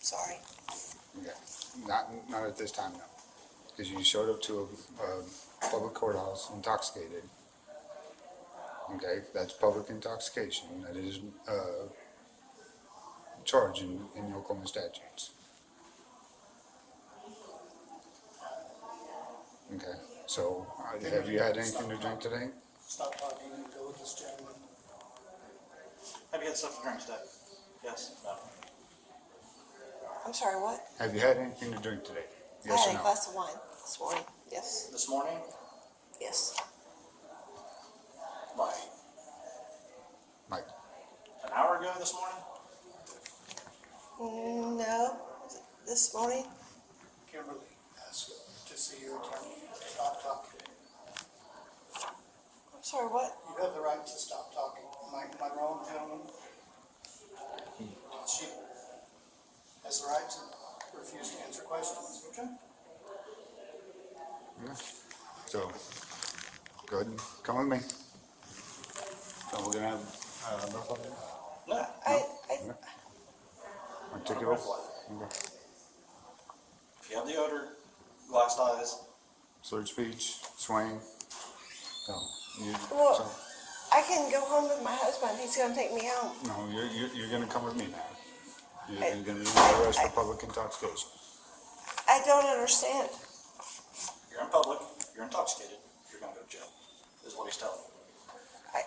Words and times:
Sorry. 0.00 0.36
Okay, 1.18 1.32
not, 1.86 2.10
not 2.30 2.46
at 2.46 2.56
this 2.56 2.72
time, 2.72 2.92
no. 2.92 3.00
Because 3.66 3.90
you 3.90 4.02
showed 4.02 4.30
up 4.30 4.40
to 4.42 4.68
a, 5.00 5.04
a 5.04 5.70
public 5.70 5.94
courthouse 5.94 6.50
intoxicated. 6.54 7.24
Okay, 8.94 9.20
that's 9.34 9.52
public 9.52 9.90
intoxication, 9.90 10.82
that 10.82 10.96
is, 10.96 11.20
uh, 11.46 11.88
charged 13.44 13.82
in, 13.82 14.00
in 14.16 14.32
Oklahoma 14.32 14.66
statutes. 14.66 15.32
Okay, 19.74 19.98
so, 20.26 20.66
uh, 20.78 21.10
have 21.10 21.28
you 21.28 21.38
had 21.38 21.58
anything 21.58 21.90
to 21.90 21.96
drink 21.96 22.20
today? 22.20 22.48
Stop 22.86 23.14
talking 23.20 23.52
and 23.54 23.64
go 23.74 23.88
with 23.88 23.98
this 23.98 24.14
gentleman. 24.14 24.54
Have 26.32 26.40
you 26.42 26.48
had 26.48 26.56
something 26.56 26.80
to 26.80 26.88
drink 26.88 27.00
today? 27.02 27.47
Yes? 27.88 28.20
No? 28.24 28.34
I'm 30.26 30.34
sorry, 30.34 30.60
what? 30.60 30.80
Have 30.98 31.14
you 31.14 31.20
had 31.20 31.38
anything 31.38 31.72
to 31.72 31.78
drink 31.78 32.04
today? 32.04 32.20
I 32.64 32.68
Yes 32.68 32.86
or 32.86 32.90
had 32.90 32.94
a 32.94 32.98
no? 32.98 33.02
glass 33.02 33.28
of 33.28 33.34
wine 33.34 33.56
this 33.82 33.98
morning. 34.00 34.22
Yes, 34.52 34.88
This 34.92 35.08
morning? 35.08 35.38
yes. 36.20 36.54
Like 38.58 38.74
Mike, 40.50 40.66
an 41.44 41.50
hour 41.54 41.78
ago 41.78 41.92
this 41.98 42.12
morning? 42.12 42.42
Mm, 44.20 44.78
No, 44.78 45.16
this 45.86 46.12
morning. 46.12 46.44
Kimberly 47.32 47.60
asked 48.08 48.32
to 48.68 48.76
see 48.76 49.04
your 49.04 49.18
attorney. 49.20 49.54
Stop 49.80 50.22
talking. 50.22 50.60
I'm 52.74 52.82
sorry, 52.82 53.06
what? 53.08 53.36
You 53.56 53.64
have 53.64 53.74
the 53.74 53.80
right 53.80 54.04
to 54.04 54.12
stop 54.18 54.52
talking. 54.52 54.84
Am 55.08 55.14
I, 55.14 55.22
am 55.22 55.52
I 55.52 55.56
wrong, 55.56 55.86
gentlemen? 55.86 56.26
She 58.28 58.44
has 59.84 60.02
the 60.02 60.06
right 60.08 60.30
to 60.30 60.98
refuse 60.98 61.30
to 61.30 61.44
answer 61.46 61.62
questions, 61.62 62.24
okay? 62.30 62.48
so, 65.46 65.70
go 66.88 66.96
ahead 66.98 67.06
and 67.06 67.20
come 67.42 67.56
with 67.68 67.80
me. 67.80 67.86
So 69.50 69.64
we're 69.66 69.72
gonna 69.72 69.88
have, 69.88 70.00
uh, 70.46 70.66
roll 70.74 70.82
call? 70.82 70.98
No. 71.68 71.86
I, 72.06 72.22
I, 72.50 72.58
Articulate? 74.12 74.60
Okay. 74.60 75.24
If 77.00 77.10
you 77.10 77.16
have 77.16 77.26
the 77.26 77.36
odor, 77.36 77.68
glassed 78.28 78.58
eyes, 78.60 79.00
Slurred 79.62 79.88
speech, 79.88 80.36
swaying. 80.58 81.00
So, 82.06 82.20
you, 82.60 82.74
Well- 82.90 83.14
so, 83.14 83.47
I 83.92 84.02
can 84.02 84.30
go 84.30 84.40
home 84.44 84.68
with 84.68 84.82
my 84.84 84.92
husband. 84.92 85.38
He's 85.40 85.56
gonna 85.56 85.74
take 85.74 85.92
me 85.94 86.04
home. 86.04 86.32
no, 86.46 86.68
you're, 86.74 86.86
you're, 86.92 87.08
you're 87.14 87.30
gonna 87.30 87.46
come 87.50 87.64
with 87.64 87.76
me 87.76 87.88
now. 87.90 88.04
You're, 88.88 89.04
I- 89.04 89.10
gonna 89.22 89.40
be 89.40 89.48
under 89.48 89.84
arrest 89.84 89.98
I- 90.00 90.08
for 90.08 90.14
public 90.22 90.42
intoxication. 90.42 91.08
I 92.08 92.22
don't 92.24 92.44
understand. 92.46 93.08
you're 94.32 94.40
in 94.42 94.48
public, 94.48 94.78
you're 95.14 95.24
intoxicated, 95.24 95.76
you're 96.10 96.20
gonna 96.20 96.32
go 96.34 96.40
to 96.40 96.48
jail, 96.48 96.68
is 97.26 97.34
what 97.36 97.46
he's 97.48 97.56
telling 97.58 97.76
you. 97.76 97.92
I, 98.74 98.80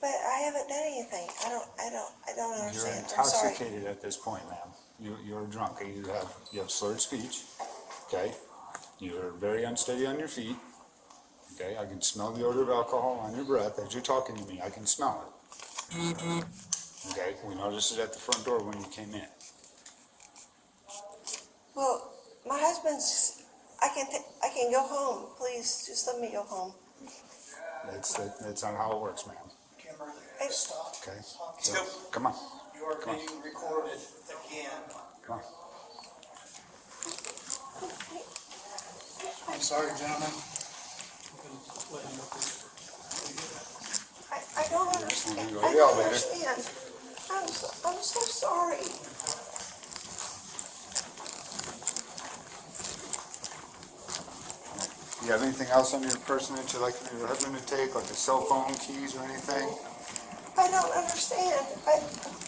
but 0.00 0.10
I 0.10 0.38
haven't 0.46 0.68
done 0.68 0.82
anything. 0.84 1.28
I 1.46 1.48
don't, 1.48 1.68
I 1.78 1.90
don't, 1.90 2.12
I 2.26 2.32
don't 2.36 2.52
understand. 2.58 2.74
You're 2.74 2.94
understand. 2.94 3.18
I'm 3.18 3.24
sorry. 3.26 3.48
intoxicated 3.52 3.86
at 3.86 4.02
this 4.02 4.16
point, 4.16 4.42
ma'am. 4.48 4.68
You, 5.00 5.16
you're 5.26 5.46
drunk. 5.46 5.78
You 5.80 6.04
have, 6.12 6.32
you 6.52 6.60
have 6.60 6.70
slurred 6.70 7.00
speech, 7.00 7.42
okay? 8.08 8.32
You're 8.98 9.30
very 9.32 9.64
unsteady 9.64 10.06
on 10.06 10.18
your 10.18 10.28
feet, 10.28 10.56
okay? 11.54 11.76
I 11.78 11.84
can 11.86 12.00
smell 12.02 12.32
the 12.32 12.44
odor 12.44 12.62
of 12.62 12.70
alcohol 12.70 13.20
on 13.24 13.34
your 13.36 13.44
breath 13.44 13.78
as 13.78 13.92
you're 13.94 14.02
talking 14.02 14.36
to 14.36 14.44
me. 14.46 14.60
I 14.64 14.70
can 14.70 14.86
smell 14.86 15.24
it. 15.92 16.44
Okay, 17.10 17.34
we 17.46 17.54
noticed 17.54 17.92
it 17.98 18.00
at 18.02 18.12
the 18.12 18.18
front 18.18 18.44
door 18.44 18.62
when 18.62 18.78
you 18.78 18.86
came 18.90 19.12
in. 19.14 19.26
Well, 21.76 22.12
my 22.46 22.58
husband's, 22.58 23.42
I 23.82 23.88
can, 23.94 24.06
ta- 24.06 24.24
I 24.42 24.48
can 24.54 24.70
go 24.72 24.82
home. 24.86 25.26
Please, 25.38 25.84
just 25.86 26.06
let 26.06 26.20
me 26.20 26.30
go 26.32 26.42
home. 26.44 26.72
That's, 27.90 28.14
that's 28.40 28.62
not 28.62 28.76
how 28.76 28.92
it 28.96 29.00
works, 29.02 29.26
ma'am, 29.26 29.36
Kimberly, 29.78 30.12
I- 30.40 30.48
stop 30.48 30.94
okay? 31.02 31.18
talking. 31.36 31.62
So, 31.64 31.84
Come 32.10 32.26
on, 32.28 32.34
You 32.76 32.84
are 32.84 32.96
being 33.04 33.42
recorded 33.44 33.98
again. 34.48 34.70
come 35.26 35.36
on. 35.38 35.42
I'm 39.48 39.60
sorry, 39.60 39.90
gentlemen. 39.98 40.30
I, 44.32 44.40
I 44.56 44.68
don't 44.70 44.94
understand. 44.96 45.56
I 45.62 45.72
don't 45.74 45.98
understand. 46.04 46.68
I'm 47.30 47.48
so, 47.48 47.68
I'm 47.84 48.02
so 48.02 48.20
sorry. 48.20 48.86
You 55.24 55.32
have 55.32 55.42
anything 55.42 55.68
else 55.68 55.94
on 55.94 56.02
your 56.02 56.16
person 56.28 56.56
that 56.56 56.72
you'd 56.72 56.82
like 56.82 56.94
your 57.16 57.26
husband 57.26 57.56
to 57.56 57.64
take, 57.64 57.94
like 57.94 58.04
a 58.04 58.14
cell 58.14 58.42
phone, 58.42 58.74
keys, 58.74 59.16
or 59.16 59.22
anything? 59.24 59.68
I 60.58 60.70
don't 60.70 60.92
understand. 60.92 61.66
I, 61.86 62.00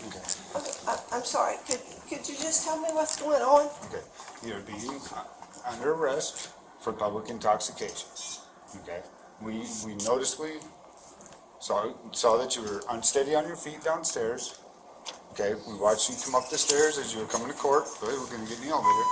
Okay. 0.07 0.21
I, 0.87 0.99
I'm 1.13 1.25
sorry. 1.25 1.57
Could, 1.67 1.81
could 2.09 2.29
you 2.29 2.37
just 2.37 2.65
tell 2.65 2.79
me 2.81 2.89
what's 2.93 3.17
going 3.21 3.43
on? 3.43 3.69
Okay, 3.87 4.05
you're 4.47 4.61
being 4.61 5.01
uh, 5.15 5.25
under 5.73 5.95
arrest 5.95 6.51
for 6.81 6.93
public 6.93 7.29
intoxication. 7.31 8.09
Okay, 8.83 9.01
we, 9.43 9.65
we 9.85 9.95
noticed 10.05 10.41
we 10.41 10.53
saw, 11.61 11.93
saw 12.13 12.37
that 12.39 12.57
you 12.57 12.63
were 12.63 12.83
unsteady 12.91 13.35
on 13.35 13.47
your 13.47 13.57
feet 13.57 13.83
downstairs. 13.83 14.61
Okay, 15.33 15.55
we 15.69 15.75
watched 15.79 16.09
you 16.09 16.17
come 16.25 16.35
up 16.35 16.49
the 16.49 16.57
stairs 16.57 16.99
as 16.99 17.15
you 17.15 17.21
were 17.21 17.27
coming 17.27 17.49
to 17.49 17.55
court. 17.55 17.85
Ahead, 18.03 18.17
we're 18.19 18.31
gonna 18.31 18.49
get 18.49 18.59
in 18.59 18.69
the 18.69 18.73
elevator. 18.73 19.09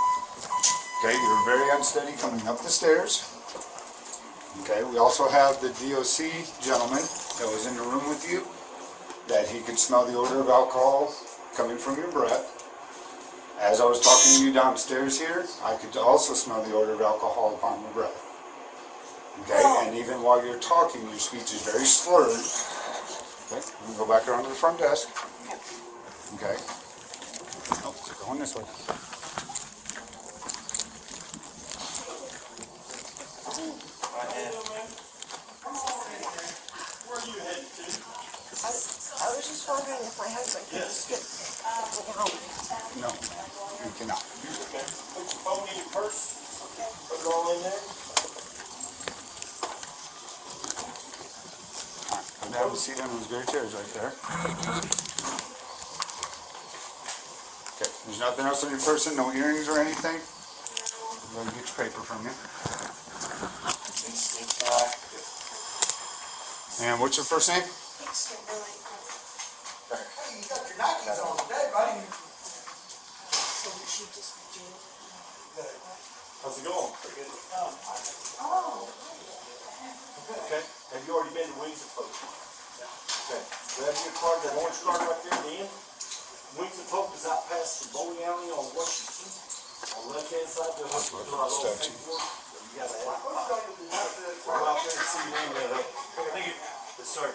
Okay, 1.04 1.12
you 1.12 1.28
were 1.28 1.44
very 1.44 1.68
unsteady 1.76 2.16
coming 2.16 2.46
up 2.48 2.58
the 2.58 2.72
stairs. 2.72 3.30
Okay, 4.62 4.82
we 4.84 4.98
also 4.98 5.28
have 5.28 5.60
the 5.60 5.68
DOC 5.68 6.32
gentleman 6.62 7.02
that 7.38 7.48
was 7.50 7.66
in 7.66 7.76
the 7.76 7.82
room 7.82 8.08
with 8.08 8.24
you, 8.30 8.46
that 9.28 9.48
he 9.48 9.60
could 9.60 9.78
smell 9.78 10.06
the 10.06 10.16
odor 10.16 10.40
of 10.40 10.48
alcohol 10.48 11.12
coming 11.54 11.76
from 11.76 11.96
your 11.96 12.10
breath. 12.10 12.62
As 13.60 13.80
I 13.80 13.84
was 13.84 14.00
talking 14.00 14.38
to 14.38 14.46
you 14.46 14.52
downstairs 14.52 15.20
here, 15.20 15.44
I 15.62 15.76
could 15.76 15.96
also 15.96 16.34
smell 16.34 16.62
the 16.62 16.74
odor 16.74 16.94
of 16.94 17.00
alcohol 17.00 17.54
upon 17.56 17.82
your 17.82 17.92
breath. 17.92 18.33
Okay, 19.44 19.60
and 19.60 19.94
even 19.96 20.22
while 20.22 20.40
you're 20.44 20.58
talking, 20.58 21.02
your 21.02 21.18
speech 21.18 21.52
is 21.52 21.60
very 21.68 21.84
slurred. 21.84 22.32
Okay, 23.52 23.60
we 23.60 23.92
can 23.92 23.96
go 24.00 24.08
back 24.08 24.26
around 24.26 24.44
to 24.44 24.48
the 24.48 24.54
front 24.54 24.78
desk. 24.78 25.08
Okay. 26.40 26.56
Oh, 26.56 27.92
nope, 27.92 27.96
we're 28.08 28.16
going 28.24 28.40
this 28.40 28.56
way. 28.56 28.64
I, 38.64 38.72
I 38.72 39.28
was 39.28 39.44
just 39.44 39.68
wondering 39.68 40.00
if 40.08 40.16
my 40.16 40.28
husband 40.32 40.64
could 40.72 40.88
just 40.88 41.04
get 41.12 41.20
me 41.20 42.16
home. 42.16 42.32
No, 42.96 43.12
you 43.84 43.92
cannot. 44.00 44.24
Okay, 44.72 44.88
put 45.12 45.28
your 45.28 45.40
phone 45.44 45.68
in 45.68 45.76
your 45.84 45.92
purse, 45.92 46.32
put 47.12 47.20
it 47.20 47.26
all 47.28 47.52
in 47.52 47.60
there. 47.60 47.93
A 52.74 52.76
seat 52.76 52.98
on 53.00 53.06
those 53.06 53.30
gray 53.30 53.46
chairs 53.46 53.70
right 53.70 53.86
there. 53.94 54.10
Okay, 57.70 57.86
there's 57.86 58.18
nothing 58.18 58.50
else 58.50 58.66
on 58.66 58.74
your 58.74 58.82
person, 58.82 59.14
no 59.14 59.30
earrings 59.30 59.70
or 59.70 59.78
anything? 59.78 60.18
Go 60.18 61.46
get 61.54 61.70
your 61.70 61.78
paper 61.78 62.02
from 62.02 62.26
you. 62.26 62.34
And 66.82 66.98
what's 66.98 67.14
your 67.14 67.22
first 67.30 67.46
name? 67.46 67.62
Hey, 67.62 67.70
you 70.34 70.42
got 70.50 70.66
your 70.66 70.74
Nikes 70.74 71.22
on 71.22 71.38
today, 71.46 71.70
buddy. 71.70 72.02
She. 73.86 74.02
How's 76.42 76.58
it 76.58 76.66
going? 76.66 76.90
Pretty 76.98 77.22
good. 77.22 77.30
Oh. 78.42 78.90
Okay, 80.42 80.58
have 80.58 81.06
you 81.06 81.14
already 81.14 81.38
been 81.38 81.46
to 81.54 81.60
Wings 81.62 81.86
of 81.86 81.94
Hope? 81.94 82.43
Okay, 83.74 83.90
grab 83.90 83.98
your 84.06 84.14
card, 84.14 84.38
that 84.46 84.54
orange 84.54 84.78
card 84.86 85.02
right 85.02 85.18
there 85.26 85.34
at 85.34 85.42
the 85.42 85.66
end. 85.66 85.70
Wings 86.54 86.78
of 86.78 86.86
Hope 86.94 87.10
is 87.18 87.26
out 87.26 87.42
past 87.50 87.82
the 87.82 87.90
bowling 87.90 88.22
alley 88.22 88.46
on 88.54 88.70
Washington. 88.70 89.26
On 89.98 90.02
the 90.06 90.14
left-hand 90.14 90.46
side, 90.46 90.78
there's 90.78 90.94
a 90.94 91.18
little 91.18 91.50
Statue. 91.50 91.90
paperwork. 91.90 92.22
So 92.22 92.62
You 92.70 92.78
gotta 92.78 92.94
have. 93.02 93.18
Go 93.18 93.34
out 93.34 94.78
there 94.78 94.94
and 94.94 95.10
see 95.10 95.26
your 95.26 95.34
name 95.34 95.58
there. 95.58 95.74
Thank 95.74 96.46
you. 96.46 96.54
Yes, 96.54 97.08
sir. 97.10 97.26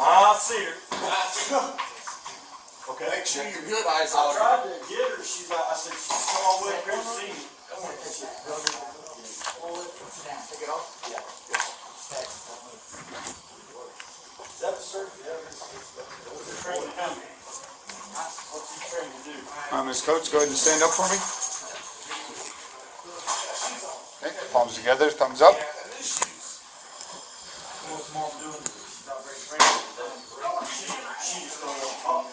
I 0.00 0.36
see 0.40 0.64
her. 0.64 0.72
Okay. 2.84 3.08
Make 3.08 3.24
sure 3.24 3.42
you're 3.48 3.64
good, 3.64 3.80
eyes 3.88 4.12
I 4.12 4.36
tried 4.36 4.60
to 4.68 4.76
get 4.92 5.08
her, 5.08 5.24
she's, 5.24 5.48
I 5.50 5.56
I 5.56 5.72
said, 5.72 5.96
she's 5.96 6.36
all 6.44 6.60
the 6.60 6.68
way 6.68 6.76
up 6.76 6.84
here 6.84 6.92
to 6.92 7.00
see 7.00 7.32
you. 7.32 7.48
Come 7.72 7.80
on, 7.80 7.96
catch 7.96 8.20
it. 8.20 8.28
Take 10.52 10.62
it 10.62 10.68
off. 10.68 10.84
Is 14.44 14.60
that 14.60 14.76
the 14.76 14.84
cert? 14.84 15.08
Yeah. 15.24 16.44
Uh, 16.66 17.14
Ms. 19.84 20.00
Coates, 20.00 20.30
go 20.30 20.38
ahead 20.38 20.48
and 20.48 20.56
stand 20.56 20.82
up 20.82 20.90
for 20.90 21.04
me. 21.12 21.18
Okay, 24.24 24.34
palms 24.50 24.78
together, 24.78 25.10
thumbs 25.10 25.42
up. 25.42 25.54
What's 27.84 28.14
mom 28.14 28.30
doing? 28.40 28.64
She's 28.64 29.06
not 29.06 29.20
very 29.24 29.36
trained. 29.44 29.84
She, 30.72 30.86
she 30.88 31.44
just 31.44 31.60
don't 31.60 31.76
want 31.76 31.92
to 31.92 32.04
talk. 32.04 32.24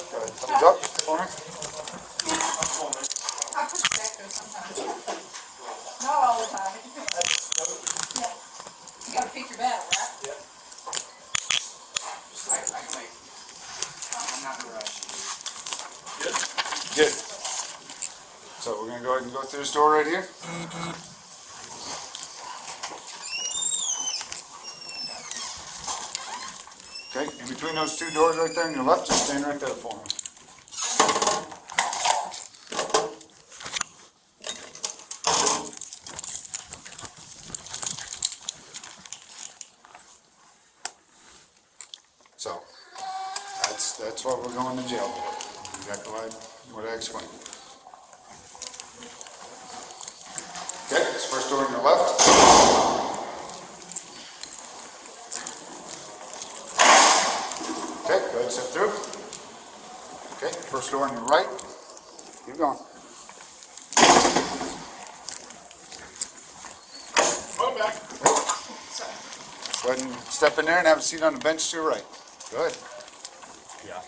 at 0.00 0.40
Thumbs 0.40 0.62
up 0.64 0.76
for 1.04 1.18
me. 1.18 1.24
I 3.56 4.15
Not 6.02 6.14
all 6.24 6.40
the 6.40 6.46
time. 6.56 6.72
Yeah. 8.16 8.32
You 9.06 9.14
gotta 9.14 9.30
pick 9.30 9.50
your 9.50 9.58
right? 9.58 9.82
I, 12.50 12.56
I 12.56 12.80
can 12.82 12.92
make. 12.98 13.12
I'm 14.14 14.42
not 14.42 14.58
rush. 14.74 14.94
Good. 16.96 17.12
So 18.62 18.82
we're 18.82 18.88
gonna 18.88 19.02
go 19.02 19.14
ahead 19.14 19.24
and 19.24 19.32
go 19.32 19.42
through 19.42 19.60
this 19.60 19.72
door 19.72 19.92
right 19.92 20.06
here. 20.06 20.26
Okay, 27.16 27.30
in 27.40 27.48
between 27.48 27.74
those 27.76 27.96
two 27.96 28.10
doors 28.10 28.36
right 28.36 28.54
there 28.54 28.66
on 28.66 28.74
your 28.74 28.84
left, 28.84 29.06
just 29.06 29.26
stand 29.26 29.44
right 29.44 29.58
there 29.58 29.70
for 29.70 29.96
me. 29.96 30.02
So, 42.36 42.60
that's, 43.98 44.22
that's 44.22 44.24
what 44.24 44.42
we're 44.42 44.54
going 44.54 44.76
to 44.76 44.88
jail 44.88 45.08
for, 45.08 45.76
exactly 45.78 46.12
what 46.12 46.24
I- 46.24 46.74
what 46.74 46.84
I 46.84 46.94
explained. 46.94 47.28
Okay, 50.86 51.12
this 51.12 51.26
first 51.26 51.48
door 51.50 51.64
on 51.64 51.72
your 51.72 51.82
left. 51.82 53.26
Okay, 58.04 58.18
go 58.20 58.38
ahead, 58.38 58.42
and 58.42 58.52
step 58.52 58.66
through. 58.66 58.92
Okay, 60.36 60.52
first 60.70 60.90
door 60.90 61.08
on 61.08 61.12
your 61.12 61.24
right. 61.24 61.46
Keep 62.46 62.58
going. 62.58 62.78
Go 69.82 69.92
ahead 69.92 70.02
and 70.04 70.14
step 70.28 70.58
in 70.58 70.64
there 70.66 70.78
and 70.78 70.86
have 70.86 70.98
a 70.98 71.02
seat 71.02 71.22
on 71.22 71.34
the 71.34 71.40
bench 71.40 71.70
to 71.70 71.76
your 71.76 71.88
right. 71.88 72.04
Go 72.52 72.66
ahead. 72.66 72.76
Yeah. 73.86 74.02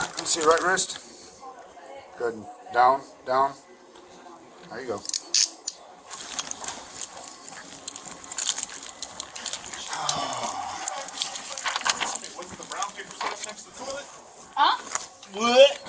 Let 0.00 0.17
me 0.17 0.17
see 0.28 0.40
your 0.40 0.50
right 0.50 0.62
wrist. 0.62 0.98
Good. 2.18 2.34
Down, 2.74 3.00
down. 3.24 3.52
There 4.68 4.80
you 4.82 4.86
go. 4.88 4.96
Wait 12.36 12.46
for 12.46 12.56
the 12.56 12.68
brown 12.68 12.90
paper 12.94 13.08
stuff 13.08 13.46
next 13.46 13.62
to 13.62 13.70
the 13.70 13.78
toilet? 13.84 14.04
Huh? 14.54 14.76
What? 15.32 15.87